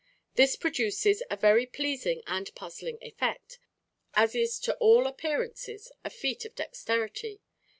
[0.33, 3.59] This produces a very pleasing and puzzling effect,
[4.15, 7.39] and is to all appearances a feat of dexterity.